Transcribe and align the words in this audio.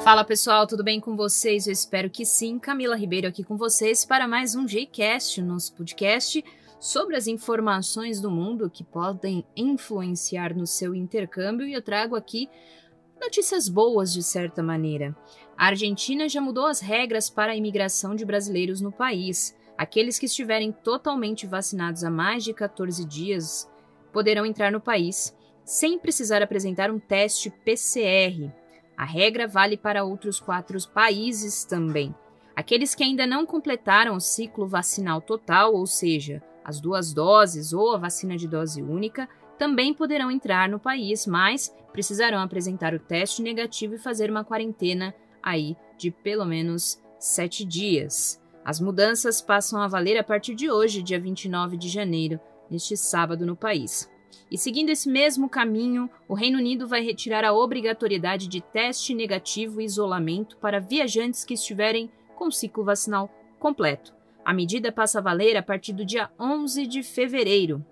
Fala 0.00 0.24
pessoal, 0.24 0.66
tudo 0.66 0.82
bem 0.82 0.98
com 0.98 1.16
vocês? 1.16 1.66
Eu 1.66 1.72
espero 1.72 2.10
que 2.10 2.24
sim. 2.24 2.58
Camila 2.58 2.96
Ribeiro 2.96 3.28
aqui 3.28 3.44
com 3.44 3.56
vocês 3.56 4.04
para 4.04 4.26
mais 4.26 4.54
um 4.54 4.66
Jcast, 4.66 5.40
nosso 5.40 5.72
podcast 5.74 6.44
sobre 6.80 7.14
as 7.14 7.28
informações 7.28 8.20
do 8.20 8.28
mundo 8.28 8.68
que 8.68 8.82
podem 8.82 9.44
influenciar 9.56 10.56
no 10.56 10.66
seu 10.66 10.92
intercâmbio 10.94 11.66
e 11.66 11.72
eu 11.72 11.80
trago 11.80 12.16
aqui 12.16 12.48
notícias 13.20 13.68
boas 13.68 14.12
de 14.12 14.22
certa 14.22 14.62
maneira. 14.62 15.16
A 15.56 15.66
Argentina 15.66 16.28
já 16.28 16.40
mudou 16.40 16.66
as 16.66 16.80
regras 16.80 17.30
para 17.30 17.52
a 17.52 17.56
imigração 17.56 18.16
de 18.16 18.24
brasileiros 18.24 18.80
no 18.80 18.90
país. 18.90 19.56
Aqueles 19.78 20.18
que 20.18 20.26
estiverem 20.26 20.72
totalmente 20.72 21.46
vacinados 21.46 22.02
há 22.02 22.10
mais 22.10 22.42
de 22.42 22.52
14 22.52 23.04
dias 23.04 23.70
poderão 24.12 24.44
entrar 24.44 24.72
no 24.72 24.80
país 24.80 25.32
sem 25.64 25.98
precisar 25.98 26.42
apresentar 26.42 26.90
um 26.90 26.98
teste 26.98 27.48
PCR. 27.64 28.52
A 28.96 29.04
regra 29.04 29.46
vale 29.46 29.76
para 29.76 30.04
outros 30.04 30.38
quatro 30.38 30.78
países 30.88 31.64
também. 31.64 32.14
Aqueles 32.54 32.94
que 32.94 33.02
ainda 33.02 33.26
não 33.26 33.46
completaram 33.46 34.14
o 34.14 34.20
ciclo 34.20 34.66
vacinal 34.66 35.20
total, 35.20 35.74
ou 35.74 35.86
seja, 35.86 36.42
as 36.64 36.80
duas 36.80 37.12
doses 37.12 37.72
ou 37.72 37.94
a 37.94 37.98
vacina 37.98 38.36
de 38.36 38.46
dose 38.46 38.82
única, 38.82 39.28
também 39.58 39.94
poderão 39.94 40.30
entrar 40.30 40.68
no 40.68 40.78
país, 40.78 41.26
mas 41.26 41.74
precisarão 41.92 42.40
apresentar 42.40 42.94
o 42.94 42.98
teste 42.98 43.42
negativo 43.42 43.94
e 43.94 43.98
fazer 43.98 44.30
uma 44.30 44.44
quarentena 44.44 45.14
aí 45.42 45.76
de 45.96 46.10
pelo 46.10 46.44
menos 46.44 47.00
sete 47.18 47.64
dias. 47.64 48.40
As 48.64 48.80
mudanças 48.80 49.40
passam 49.40 49.80
a 49.80 49.88
valer 49.88 50.16
a 50.16 50.24
partir 50.24 50.54
de 50.54 50.70
hoje, 50.70 51.02
dia 51.02 51.18
29 51.18 51.76
de 51.76 51.88
janeiro, 51.88 52.40
neste 52.70 52.96
sábado 52.96 53.44
no 53.44 53.56
país. 53.56 54.08
E 54.50 54.58
seguindo 54.58 54.90
esse 54.90 55.08
mesmo 55.08 55.48
caminho, 55.48 56.10
o 56.28 56.34
Reino 56.34 56.58
Unido 56.58 56.86
vai 56.86 57.02
retirar 57.02 57.44
a 57.44 57.52
obrigatoriedade 57.52 58.48
de 58.48 58.60
teste 58.60 59.14
negativo 59.14 59.80
e 59.80 59.84
isolamento 59.84 60.56
para 60.58 60.80
viajantes 60.80 61.44
que 61.44 61.54
estiverem 61.54 62.10
com 62.34 62.50
ciclo 62.50 62.84
vacinal 62.84 63.30
completo. 63.58 64.14
A 64.44 64.52
medida 64.52 64.90
passa 64.90 65.18
a 65.18 65.22
valer 65.22 65.56
a 65.56 65.62
partir 65.62 65.92
do 65.92 66.04
dia 66.04 66.30
11 66.38 66.86
de 66.86 67.02
fevereiro. 67.02 67.84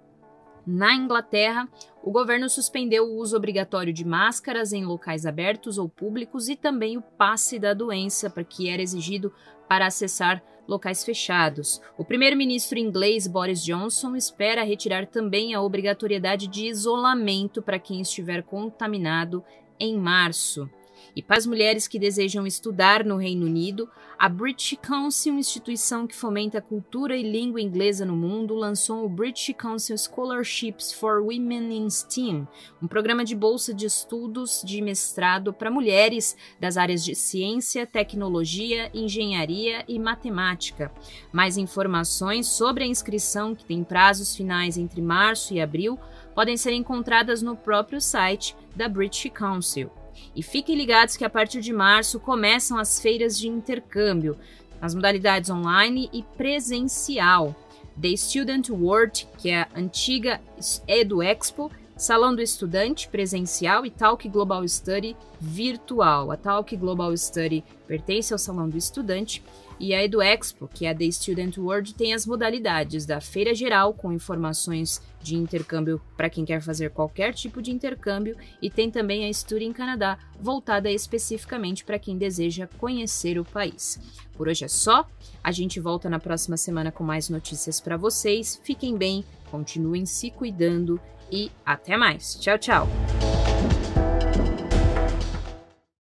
Na 0.72 0.94
Inglaterra, 0.94 1.68
o 2.00 2.12
governo 2.12 2.48
suspendeu 2.48 3.04
o 3.04 3.16
uso 3.16 3.36
obrigatório 3.36 3.92
de 3.92 4.06
máscaras 4.06 4.72
em 4.72 4.84
locais 4.84 5.26
abertos 5.26 5.78
ou 5.78 5.88
públicos 5.88 6.48
e 6.48 6.54
também 6.54 6.96
o 6.96 7.02
passe 7.02 7.58
da 7.58 7.74
doença, 7.74 8.30
que 8.48 8.68
era 8.68 8.80
exigido 8.80 9.32
para 9.68 9.86
acessar 9.86 10.40
locais 10.68 11.04
fechados. 11.04 11.82
O 11.98 12.04
primeiro-ministro 12.04 12.78
inglês 12.78 13.26
Boris 13.26 13.64
Johnson 13.64 14.14
espera 14.14 14.62
retirar 14.62 15.06
também 15.06 15.54
a 15.54 15.60
obrigatoriedade 15.60 16.46
de 16.46 16.68
isolamento 16.68 17.60
para 17.60 17.80
quem 17.80 18.00
estiver 18.00 18.44
contaminado 18.44 19.42
em 19.76 19.98
março. 19.98 20.70
E 21.14 21.22
para 21.22 21.38
as 21.38 21.46
mulheres 21.46 21.88
que 21.88 21.98
desejam 21.98 22.46
estudar 22.46 23.04
no 23.04 23.16
Reino 23.16 23.46
Unido, 23.46 23.88
a 24.18 24.28
British 24.28 24.78
Council, 24.82 25.38
instituição 25.38 26.06
que 26.06 26.14
fomenta 26.14 26.58
a 26.58 26.62
cultura 26.62 27.16
e 27.16 27.22
língua 27.22 27.60
inglesa 27.60 28.04
no 28.04 28.14
mundo, 28.14 28.54
lançou 28.54 29.04
o 29.04 29.08
British 29.08 29.54
Council 29.56 29.96
Scholarships 29.96 30.92
for 30.92 31.22
Women 31.22 31.74
in 31.74 31.88
STEAM, 31.88 32.46
um 32.82 32.86
programa 32.86 33.24
de 33.24 33.34
bolsa 33.34 33.72
de 33.72 33.86
estudos 33.86 34.62
de 34.64 34.82
mestrado 34.82 35.52
para 35.52 35.70
mulheres 35.70 36.36
das 36.60 36.76
áreas 36.76 37.02
de 37.02 37.14
ciência, 37.14 37.86
tecnologia, 37.86 38.90
engenharia 38.92 39.84
e 39.88 39.98
matemática. 39.98 40.92
Mais 41.32 41.56
informações 41.56 42.46
sobre 42.46 42.84
a 42.84 42.86
inscrição, 42.86 43.54
que 43.54 43.64
tem 43.64 43.82
prazos 43.82 44.36
finais 44.36 44.76
entre 44.76 45.00
março 45.00 45.54
e 45.54 45.60
abril, 45.60 45.98
podem 46.34 46.56
ser 46.56 46.72
encontradas 46.72 47.42
no 47.42 47.56
próprio 47.56 48.00
site 48.00 48.54
da 48.76 48.88
British 48.88 49.30
Council. 49.32 49.90
E 50.34 50.42
fiquem 50.42 50.76
ligados 50.76 51.16
que 51.16 51.24
a 51.24 51.30
partir 51.30 51.60
de 51.60 51.72
março 51.72 52.20
começam 52.20 52.78
as 52.78 53.00
feiras 53.00 53.38
de 53.38 53.48
intercâmbio, 53.48 54.36
nas 54.80 54.94
modalidades 54.94 55.50
online 55.50 56.08
e 56.12 56.22
presencial. 56.22 57.54
The 58.00 58.16
Student 58.16 58.70
World, 58.70 59.28
que 59.38 59.50
é 59.50 59.62
a 59.62 59.68
antiga 59.74 60.40
Edu 60.88 61.22
Expo, 61.22 61.70
Salão 61.96 62.34
do 62.34 62.40
Estudante 62.40 63.08
presencial 63.08 63.84
e 63.84 63.90
Talk 63.90 64.26
Global 64.26 64.66
Study 64.66 65.14
virtual. 65.38 66.30
A 66.30 66.36
Talk 66.36 66.74
Global 66.74 67.14
Study 67.14 67.62
pertence 67.86 68.32
ao 68.32 68.38
Salão 68.38 68.70
do 68.70 68.78
Estudante 68.78 69.42
e 69.80 69.94
a 69.94 70.04
EduExpo, 70.04 70.68
que 70.68 70.84
é 70.84 70.90
a 70.90 70.94
The 70.94 71.10
Student 71.10 71.56
World, 71.56 71.94
tem 71.94 72.12
as 72.12 72.26
modalidades 72.26 73.06
da 73.06 73.18
feira 73.20 73.54
geral, 73.54 73.94
com 73.94 74.12
informações 74.12 75.02
de 75.22 75.34
intercâmbio 75.34 76.00
para 76.16 76.28
quem 76.28 76.44
quer 76.44 76.60
fazer 76.60 76.90
qualquer 76.90 77.32
tipo 77.32 77.62
de 77.62 77.72
intercâmbio, 77.72 78.36
e 78.60 78.68
tem 78.68 78.90
também 78.90 79.26
a 79.26 79.32
Study 79.32 79.72
Canadá, 79.72 80.18
voltada 80.38 80.90
especificamente 80.90 81.84
para 81.84 81.98
quem 81.98 82.18
deseja 82.18 82.68
conhecer 82.78 83.38
o 83.38 83.44
país. 83.44 83.98
Por 84.34 84.48
hoje 84.48 84.64
é 84.64 84.68
só, 84.68 85.08
a 85.42 85.50
gente 85.50 85.80
volta 85.80 86.10
na 86.10 86.18
próxima 86.18 86.58
semana 86.58 86.92
com 86.92 87.02
mais 87.02 87.30
notícias 87.30 87.80
para 87.80 87.96
vocês. 87.96 88.60
Fiquem 88.62 88.96
bem, 88.96 89.24
continuem 89.50 90.04
se 90.04 90.30
cuidando 90.30 91.00
e 91.32 91.50
até 91.64 91.96
mais. 91.96 92.34
Tchau, 92.34 92.58
tchau! 92.58 93.19